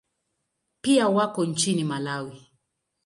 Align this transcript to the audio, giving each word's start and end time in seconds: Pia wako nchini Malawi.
Pia 0.81 1.09
wako 1.09 1.45
nchini 1.45 1.83
Malawi. 1.83 2.47